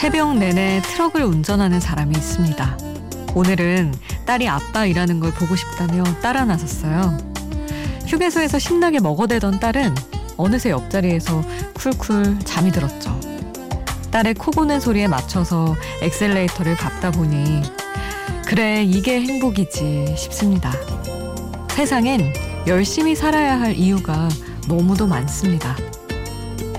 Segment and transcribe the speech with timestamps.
[0.00, 2.78] 새벽 내내 트럭을 운전하는 사람이 있습니다.
[3.34, 3.92] 오늘은
[4.24, 7.18] 딸이 아빠 일하는 걸 보고 싶다며 따라 나섰어요.
[8.06, 9.94] 휴게소에서 신나게 먹어대던 딸은
[10.38, 11.44] 어느새 옆자리에서
[11.74, 13.20] 쿨쿨 잠이 들었죠.
[14.10, 17.60] 딸의 코 고는 소리에 맞춰서 엑셀레이터를 밟다 보니
[18.46, 20.72] 그래 이게 행복이지 싶습니다.
[21.72, 22.32] 세상엔
[22.66, 24.30] 열심히 살아야 할 이유가
[24.66, 25.76] 너무도 많습니다.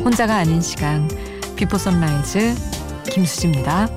[0.03, 1.07] 혼자가 아닌 시간
[1.55, 3.89] 비포 선라이즈 김수지입니다.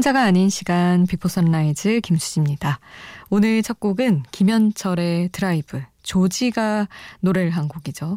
[0.00, 2.80] 혼자가 아닌 시간 비포 선라이즈 김수지입니다.
[3.28, 6.88] 오늘 첫 곡은 김현철의 드라이브 조지가
[7.20, 8.16] 노래를 한 곡이죠.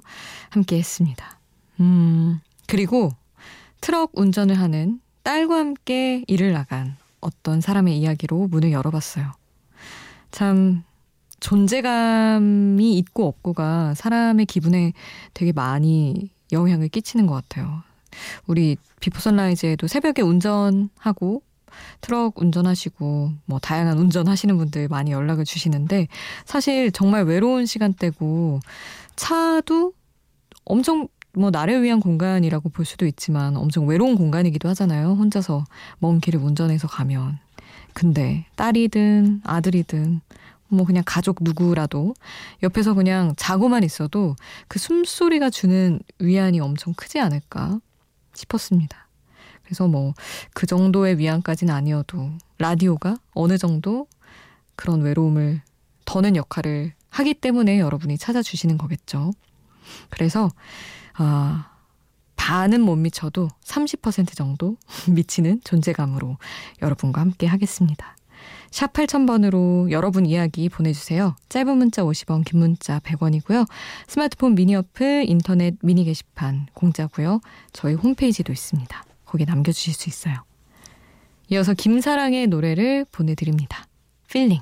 [0.50, 1.38] 함께 했습니다.
[1.82, 3.12] 음, 그리고
[3.82, 9.34] 트럭 운전을 하는 딸과 함께 일을 나간 어떤 사람의 이야기로 문을 열어봤어요.
[10.32, 10.86] 참
[11.42, 14.94] 존재감이 있고 없고가 사람의 기분에
[15.34, 17.84] 되게 많이 영향을 끼치는 것 같아요.
[18.48, 21.42] 우리 비포 선라이즈에도 새벽에 운전하고
[22.02, 26.08] 트럭 운전하시고 뭐 다양한 운전하시는 분들 많이 연락을 주시는데
[26.46, 28.60] 사실 정말 외로운 시간대고
[29.16, 29.94] 차도
[30.66, 35.14] 엄청 뭐 나를 위한 공간이라고 볼 수도 있지만 엄청 외로운 공간이기도 하잖아요.
[35.14, 35.66] 혼자서
[36.00, 37.40] 먼 길을 운전해서 가면.
[37.94, 40.22] 근데 딸이든 아들이든
[40.68, 42.14] 뭐 그냥 가족 누구라도
[42.64, 44.36] 옆에서 그냥 자고만 있어도
[44.68, 47.80] 그 숨소리가 주는 위안이 엄청 크지 않을까
[48.34, 49.08] 싶었습니다.
[49.64, 50.14] 그래서 뭐
[50.54, 54.08] 그 정도의 위안까지는 아니어도 라디오가 어느 정도
[54.76, 55.62] 그런 외로움을
[56.06, 59.32] 더는 역할을 하기 때문에 여러분이 찾아주시는 거겠죠.
[60.10, 60.50] 그래서
[61.16, 61.70] 아
[62.36, 64.78] 반은 못 미쳐도 30% 정도
[65.10, 66.38] 미치는 존재감으로
[66.82, 68.16] 여러분과 함께 하겠습니다.
[68.72, 71.36] 샵 8000번으로 여러분 이야기 보내주세요.
[71.50, 73.68] 짧은 문자 50원, 긴 문자 100원이고요.
[74.08, 77.40] 스마트폰 미니 어플, 인터넷 미니 게시판 공짜고요.
[77.72, 79.04] 저희 홈페이지도 있습니다.
[79.34, 80.44] 거기에 남겨주실 수 있어요.
[81.50, 83.88] 이어서 김사랑의 노래를 보내드립니다.
[84.32, 84.62] Feeling.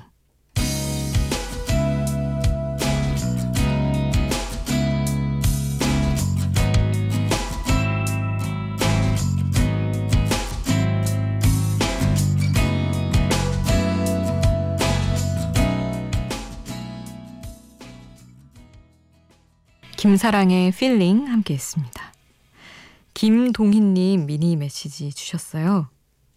[19.98, 22.01] 김사랑의 Feeling 함께 했습니다.
[23.22, 25.86] 김동희님 미니 메시지 주셨어요.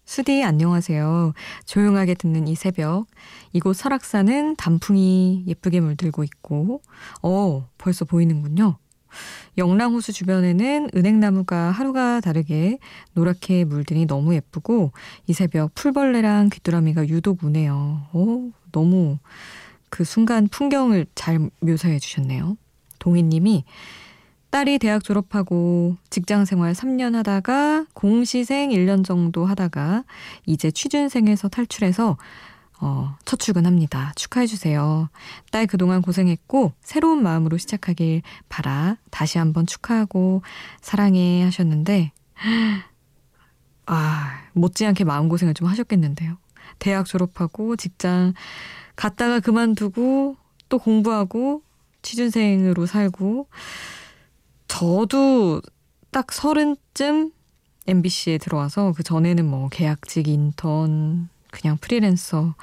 [0.06, 1.34] 수디 안녕하세요.
[1.66, 3.08] 조용하게 듣는 이 새벽.
[3.54, 6.84] 이곳 설악산은 단풍이 예쁘게 물들고 있고,
[7.24, 8.78] 어, 벌써 보이는군요.
[9.58, 12.78] 영랑호수 주변에는 은행나무가 하루가 다르게
[13.14, 14.92] 노랗게 물들이 너무 예쁘고,
[15.26, 18.10] 이 새벽 풀벌레랑 귀뚜라미가 유독 우네요.
[18.14, 19.18] 오, 너무
[19.90, 22.58] 그 순간 풍경을 잘 묘사해 주셨네요.
[23.00, 23.64] 동희님이
[24.56, 30.06] 딸이 대학 졸업하고 직장 생활 3년 하다가 공시생 1년 정도 하다가
[30.46, 32.16] 이제 취준생에서 탈출해서
[32.80, 34.14] 어, 첫 출근합니다.
[34.16, 35.10] 축하해주세요.
[35.52, 38.96] 딸 그동안 고생했고, 새로운 마음으로 시작하길 바라.
[39.12, 40.42] 다시 한번 축하하고,
[40.82, 42.14] 사랑해 하셨는데,
[43.86, 46.38] 아, 못지않게 마음고생을 좀 하셨겠는데요.
[46.80, 48.34] 대학 졸업하고, 직장
[48.96, 50.38] 갔다가 그만두고,
[50.70, 51.62] 또 공부하고,
[52.02, 53.48] 취준생으로 살고,
[54.78, 55.62] 저도
[56.12, 57.32] 딱 서른쯤
[57.88, 62.56] MBC에 들어와서 그 전에는 뭐 계약직 인턴 그냥 프리랜서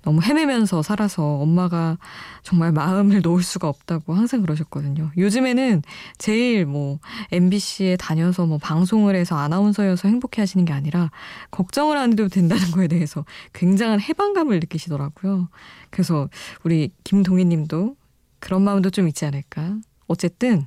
[0.00, 1.98] 너무 헤매면서 살아서 엄마가
[2.42, 5.10] 정말 마음을 놓을 수가 없다고 항상 그러셨거든요.
[5.18, 5.82] 요즘에는
[6.16, 6.98] 제일 뭐
[7.30, 11.10] MBC에 다녀서 뭐 방송을 해서 아나운서여서 행복해 하시는 게 아니라
[11.50, 15.50] 걱정을 안 해도 된다는 거에 대해서 굉장한 해방감을 느끼시더라고요.
[15.90, 16.30] 그래서
[16.64, 17.96] 우리 김동희 님도
[18.38, 19.76] 그런 마음도 좀 있지 않을까.
[20.06, 20.66] 어쨌든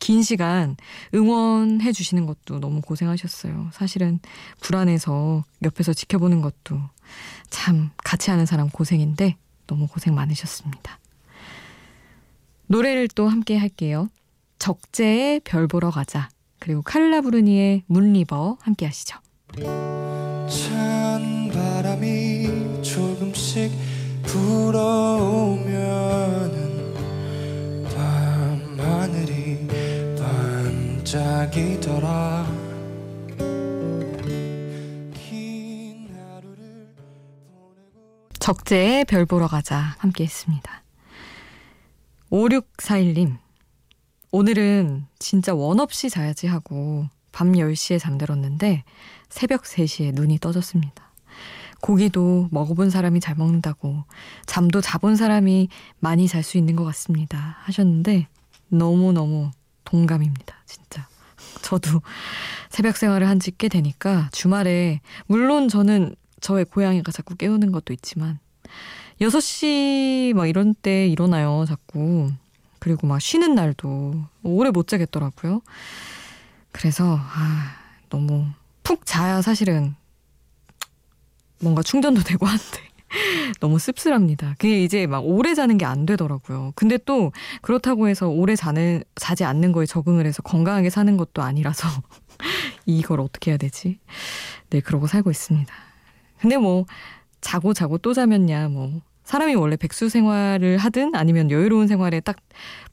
[0.00, 0.76] 긴 시간
[1.14, 3.70] 응원해 주시는 것도 너무 고생하셨어요.
[3.72, 4.18] 사실은
[4.60, 6.80] 불안해서 옆에서 지켜보는 것도
[7.50, 9.36] 참 같이 하는 사람 고생인데
[9.68, 10.98] 너무 고생 많으셨습니다.
[12.66, 14.08] 노래를 또 함께 할게요.
[14.58, 16.28] 적재의 별 보러 가자.
[16.58, 19.18] 그리고 칼라 브루니의 문리버 함께 하시죠.
[20.48, 23.72] 찬 바람이 조금씩
[24.22, 25.80] 불어오면
[31.10, 32.46] 반짝이더라
[38.38, 40.84] 적재의 별 보러 가자 함께 했습니다.
[42.30, 43.38] 5641님.
[44.30, 48.84] 오늘은 진짜 원 없이 자야지 하고 밤 10시에 잠들었는데
[49.28, 51.12] 새벽 3시에 눈이 떠졌습니다.
[51.80, 54.04] 고기도 먹어본 사람이 잘 먹는다고
[54.46, 57.56] 잠도 자본 사람이 많이 잘 수 있는 것 같습니다.
[57.62, 58.28] 하셨는데
[58.68, 59.50] 너무너무
[59.90, 60.56] 동감입니다.
[60.66, 61.06] 진짜.
[61.62, 62.00] 저도
[62.70, 68.38] 새벽 생활을 한 지 꽤 되니까 주말에 물론 저는 저의 고양이가 자꾸 깨우는 것도 있지만
[69.20, 72.32] 6시 막 이런 때 일어나요, 자꾸.
[72.78, 75.60] 그리고 막 쉬는 날도 오래 못 자겠더라고요.
[76.72, 77.74] 그래서 아,
[78.08, 78.46] 너무
[78.82, 79.94] 푹 자야 사실은
[81.60, 82.88] 뭔가 충전도 되고 한데
[83.60, 84.54] 너무 씁쓸합니다.
[84.58, 86.72] 그게 이제 막 오래 자는 게 안 되더라고요.
[86.76, 91.88] 근데 또 그렇다고 해서 오래 자는 자지 않는 거에 적응을 해서 건강하게 사는 것도 아니라서
[92.86, 93.98] 이걸 어떻게 해야 되지?
[94.70, 95.72] 네, 그러고 살고 있습니다.
[96.40, 96.86] 근데 뭐
[97.40, 102.36] 자고 자고 또 자면야 뭐 사람이 원래 백수 생활을 하든 아니면 여유로운 생활에 딱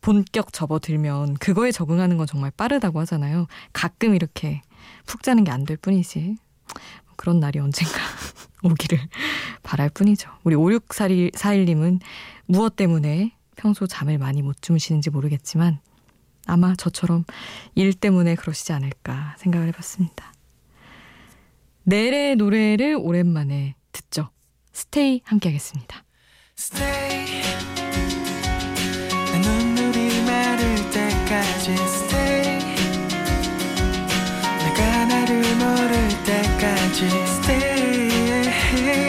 [0.02, 3.48] 본격 접어들면 그거에 적응하는 건 정말 빠르다고 하잖아요.
[3.74, 4.62] 가끔 이렇게
[5.06, 6.36] 푹 자는 게 안 될 뿐이지.
[7.16, 8.00] 그런 날이 언젠가
[8.64, 9.00] 오기를
[9.68, 10.32] 바랄 뿐이죠.
[10.46, 12.00] 우리 5641님은
[12.46, 15.80] 무엇 때문에 평소 잠을 많이 못 주무시는지 모르겠지만
[16.46, 17.26] 아마 저처럼
[17.76, 20.32] 일 때문에 그러시지 않을까 생각을 해봤습니다.
[21.84, 24.30] 넬의 노래를 오랜만에 듣죠.
[24.72, 26.06] 스테이 함께 하겠습니다.
[26.58, 27.26] Stay
[29.34, 32.60] 내 눈물이 마를 때까지 Stay
[34.60, 39.07] 내가 나를 모를 때까지 Stay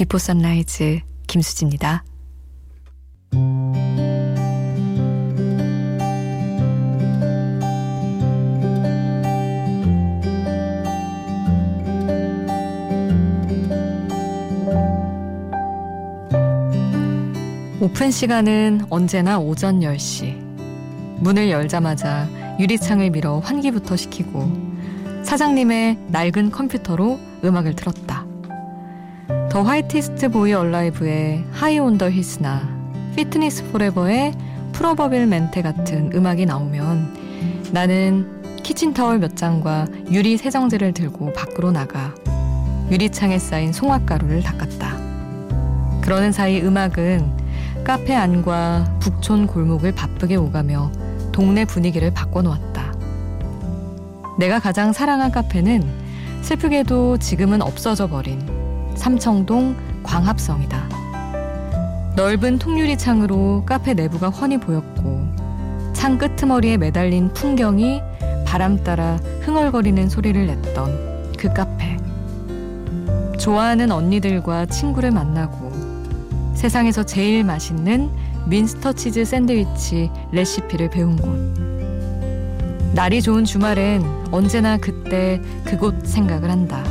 [0.00, 2.04] Before Sunrise 김수지입니다.
[17.78, 20.32] 오픈 시간은 언제나 오전 10시.
[21.18, 22.26] 문을 열자마자
[22.58, 24.50] 유리창을 밀어 환기부터 시키고
[25.24, 28.19] 사장님의 낡은 컴퓨터로 음악을 틀었다.
[29.50, 32.68] The Whitest Boy Alive의 High on the
[33.16, 34.32] Heels나 Fitness
[34.70, 42.14] Forever의 Probabilmente 같은 음악이 나오면 나는 키친타월 몇 장과 유리 세정제를 들고 밖으로 나가
[42.92, 44.96] 유리창에 쌓인 송화가루를 닦았다.
[46.00, 50.92] 그러는 사이 음악은 카페 안과 북촌 골목을 바쁘게 오가며
[51.32, 52.94] 동네 분위기를 바꿔놓았다.
[54.38, 55.82] 내가 가장 사랑한 카페는
[56.42, 58.59] 슬프게도 지금은 없어져 버린
[58.94, 60.88] 삼청동 광합성이다.
[62.16, 65.26] 넓은 통유리 창으로 카페 내부가 훤히 보였고
[65.92, 68.02] 창 끄트머리에 매달린 풍경이
[68.46, 71.96] 바람 따라 흥얼거리는 소리를 냈던 그 카페.
[73.38, 75.70] 좋아하는 언니들과 친구를 만나고
[76.54, 78.10] 세상에서 제일 맛있는
[78.46, 81.30] 민스터 치즈 샌드위치 레시피를 배운 곳.
[82.94, 86.82] 날이 좋은 주말엔 언제나 그때 그곳 생각을 한다.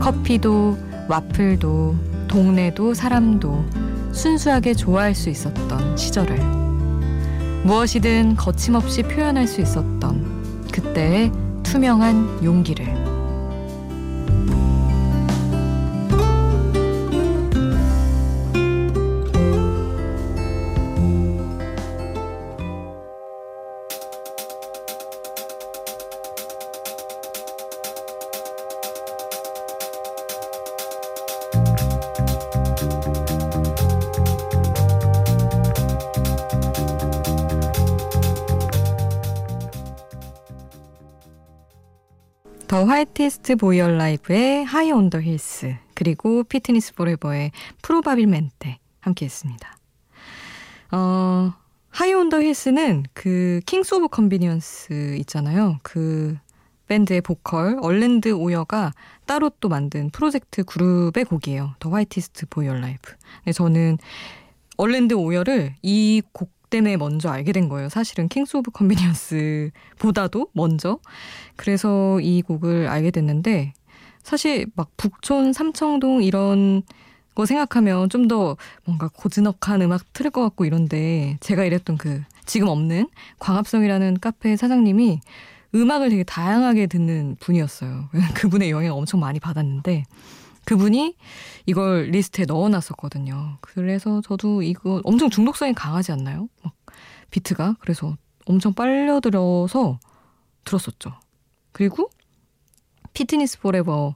[0.00, 0.76] 커피도
[1.08, 1.96] 와플도
[2.28, 3.64] 동네도 사람도
[4.12, 6.38] 순수하게 좋아할 수 있었던 시절을.
[7.64, 11.30] 무엇이든 거침없이 표현할 수 있었던 그때의
[11.62, 13.01] 투명한 용기를
[42.72, 49.76] The Whitest Boy Alive의 High on the Heels 그리고 Fitness Forever의 Probabilmente 함께 했습니다.
[50.90, 51.52] 어,
[51.90, 55.80] High on the Heels는 그 Kings of Convenience 있잖아요.
[55.82, 56.34] 그
[56.88, 58.92] 밴드의 보컬 Erlend Øye가
[59.26, 61.74] 따로 또 만든 프로젝트 그룹의 곡이에요.
[61.78, 63.12] The Whitest Boy Alive.
[63.44, 63.98] 네, 저는
[64.78, 67.88] Erlend Øye를 이 곡 때문에 먼저 알게 된 거예요.
[67.88, 70.98] 사실은 Kings of Convenience보다도 먼저.
[71.56, 73.74] 그래서 이 곡을 알게 됐는데
[74.24, 76.82] 사실 막 북촌 삼청동 이런
[77.34, 82.68] 거 생각하면 좀 더 뭔가 고즈넉한 음악 틀을 것 같고 이런데 제가 일했던 그 지금
[82.68, 85.20] 없는 광합성이라는 카페 사장님이
[85.74, 88.08] 음악을 되게 다양하게 듣는 분이었어요.
[88.34, 90.04] 그분의 영향을 엄청 많이 받았는데
[90.64, 91.16] 그분이
[91.66, 93.58] 이걸 리스트에 넣어놨었거든요.
[93.60, 96.48] 그래서 저도 이거 엄청 중독성이 강하지 않나요?
[96.62, 96.74] 막
[97.30, 98.16] 비트가 그래서
[98.46, 99.98] 엄청 빨려들어서
[100.64, 101.12] 들었었죠.
[101.72, 102.10] 그리고
[103.14, 104.14] Fitness Forever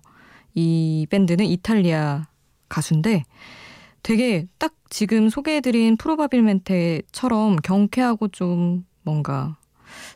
[0.55, 2.29] 이 밴드는 이탈리아
[2.69, 3.25] 가수인데
[4.03, 9.59] 되게 딱 지금 소개해드린 Probabilmente처럼 경쾌하고 좀 뭔가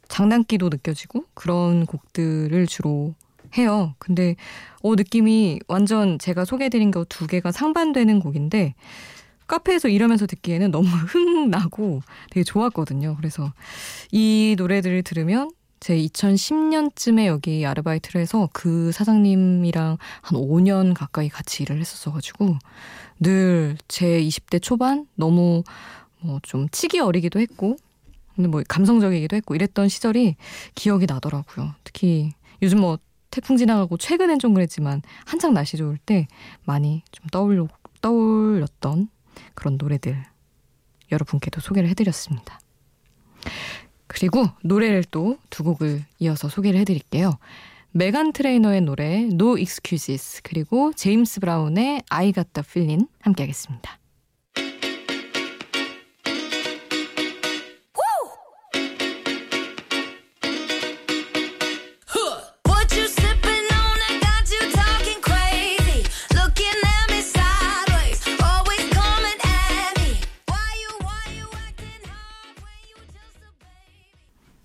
[0.08, 3.14] 장난기도 느껴지고 그런 곡들을 주로
[3.58, 3.94] 해요.
[3.98, 4.36] 근데
[4.82, 8.74] 어 느낌이 완전 제가 소개해드린 거 두 개가 상반되는 곡인데
[9.46, 13.16] 카페에서 일하면서 듣기에는 너무 흥나고 되게 좋았거든요.
[13.16, 13.52] 그래서
[14.12, 21.80] 이 노래들을 들으면 제 2010년쯤에 여기 아르바이트를 해서 그 사장님이랑 한 5년 가까이 같이 일을
[21.80, 22.56] 했었어가지고
[23.20, 25.62] 늘 제 20대 초반 너무
[26.20, 27.76] 뭐 좀 치기 어리기도 했고
[28.36, 30.36] 근데 뭐 감성적이기도 했고 이랬던 시절이
[30.74, 31.74] 기억이 나더라고요.
[31.84, 32.98] 특히 요즘 뭐
[33.30, 36.26] 태풍 지나가고 최근엔 좀 그랬지만 한창 날씨 좋을 때
[36.64, 37.68] 많이 좀 떠올려,
[38.02, 39.08] 떠올렸던
[39.54, 40.22] 그런 노래들
[41.12, 42.58] 여러분께도 소개를 해드렸습니다.
[44.06, 47.38] 그리고 노래를 또 두 곡을 이어서 소개를 해드릴게요.
[47.92, 53.99] 메간 트레이너의 노래 No Excuses 그리고 제임스 브라운의 I Got The Feeling 함께 하겠습니다.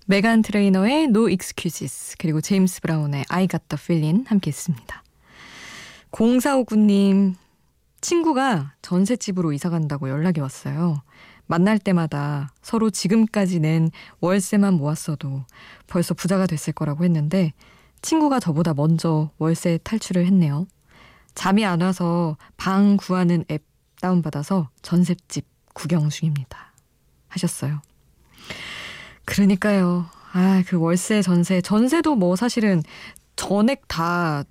[0.08, 5.02] 메간 트레이너의 No Excuses 그리고 제임스 브라운의 I Got The Feeling 함께 했습니다.
[6.12, 7.34] 0459님
[8.00, 11.02] 친구가 전셋집으로 이사 간다고 연락이 왔어요.
[11.46, 15.44] 만날 때마다 서로 지금까지 낸 월세만 모았어도
[15.88, 17.52] 벌써 부자가 됐을 거라고 했는데
[18.00, 20.68] 친구가 저보다 먼저 월세 탈출을 했네요.
[21.34, 23.64] 잠이 안 와서 방 구하는 앱
[24.00, 25.44] 다운받아서 전셋집
[25.74, 26.72] 구경 중입니다.
[27.26, 27.82] 하셨어요.
[29.26, 30.06] 그러니까요.
[30.32, 31.60] 아, 그 월세, 전세.
[31.60, 32.82] 전세도 뭐 사실은
[33.36, 34.44] 전액 다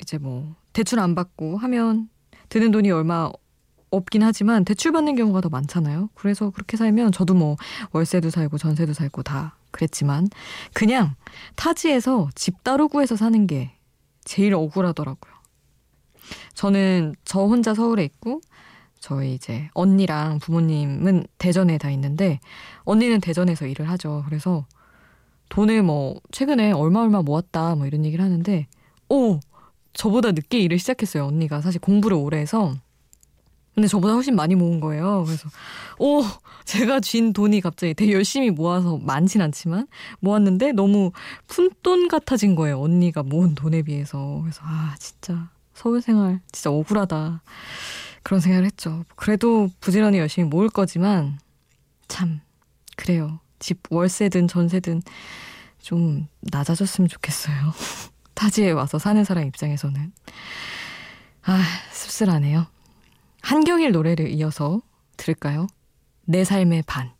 [0.00, 2.10] 이제 뭐 대출 안 받고 하면
[2.50, 3.30] 드는 돈이 얼마
[3.90, 6.10] 없긴 하지만 대출 받는 경우가 더 많잖아요.
[6.14, 7.56] 그래서 그렇게 살면 저도 뭐
[7.92, 10.28] 월세도 살고 전세도 살고 다 그랬지만
[10.74, 11.14] 그냥
[11.54, 13.72] 타지에서 집 따로 구해서 사는 게
[14.24, 15.32] 제일 억울하더라고요.
[16.54, 18.40] 저는 저 혼자 서울에 있고
[19.06, 22.40] 저희 이제 언니랑 부모님은 대전에 다 있는데
[22.82, 24.24] 언니는 대전에서 일을 하죠.
[24.26, 24.66] 그래서
[25.48, 28.66] 돈을 뭐 최근에 얼마 얼마 모았다 뭐 이런 얘기를 하는데
[29.08, 29.38] 오
[29.92, 31.24] 저보다 늦게 일을 시작했어요.
[31.24, 32.74] 언니가 사실 공부를 오래 해서
[33.76, 35.22] 근데 저보다 훨씬 많이 모은 거예요.
[35.24, 35.48] 그래서
[36.00, 36.24] 오
[36.64, 39.86] 제가 쥔 돈이 갑자기 되게 열심히 모아서 많진 않지만
[40.18, 41.12] 모았는데 너무
[41.46, 42.80] 푼돈 같아진 거예요.
[42.80, 44.40] 언니가 모은 돈에 비해서.
[44.42, 47.42] 그래서 아 진짜 서울 생활 진짜 억울하다.
[48.26, 49.04] 그런 생각을 했죠.
[49.14, 51.38] 그래도 부지런히 열심히 모을 거지만
[52.08, 52.40] 참
[52.96, 53.38] 그래요.
[53.60, 55.02] 집 월세든 전세든
[55.78, 57.72] 좀 낮아졌으면 좋겠어요.
[58.34, 60.12] 타지에 와서 사는 사람 입장에서는
[61.42, 62.66] 아 씁쓸하네요.
[63.42, 64.82] 한경일 노래를 이어서
[65.16, 65.68] 들을까요?
[66.24, 67.12] 내 삶의 반.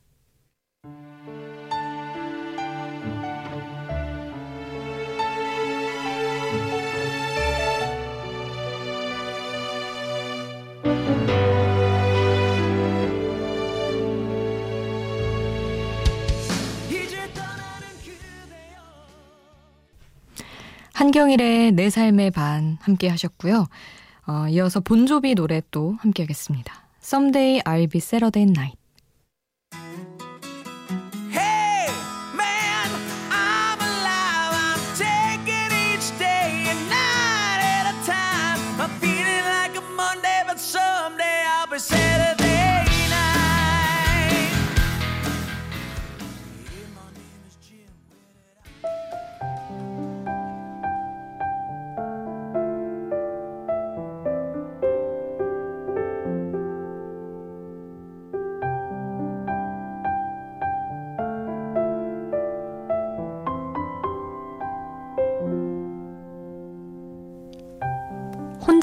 [20.96, 23.66] 한경일의 내 삶의 반 함께 하셨고요.
[24.28, 26.72] 어, 이어서 본조비 노래 또 함께 하겠습니다.
[27.02, 28.78] Someday I'll be Saturday Night.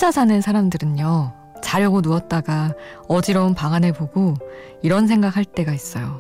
[0.04, 1.32] 혼자 사는 사람들은요,
[1.62, 2.74] 자려고 누웠다가
[3.08, 4.34] 어지러운 방 안을 보고
[4.82, 6.20] 이런 생각할 때가 있어요.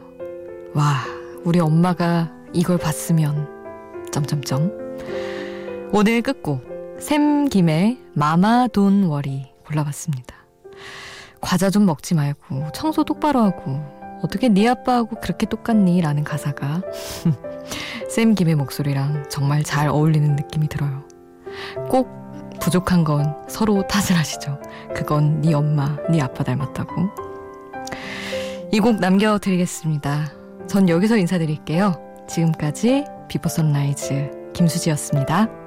[0.74, 1.04] 와,
[1.44, 3.46] 우리 엄마가 이걸 봤으면
[4.10, 4.72] 점점점
[5.92, 10.34] 오늘 끝곡 샘 김의 마마 돈 워리 골라봤습니다.
[11.42, 13.84] 과자 좀 먹지 말고 청소 똑바로 하고
[14.24, 16.00] 어떻게 네 아빠하고 그렇게 똑같니?
[16.00, 16.84] 라는 가사가
[18.10, 21.04] 샘 김의 목소리랑 정말 잘 어울리는 느낌이 들어요.
[21.90, 22.23] 꼭
[22.63, 24.58] 부족한 건 서로 탓을 하시죠.
[24.96, 26.93] 그건 네 엄마, 네 아빠 닮았다고.
[28.72, 30.32] 이 곡 남겨드리겠습니다.
[30.67, 31.93] 전 여기서 인사드릴게요.
[32.29, 35.62] 지금까지 Before Sunrise 김수지였습니다.